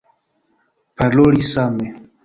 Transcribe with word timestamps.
Paroli 0.97 1.41
same. 1.51 1.85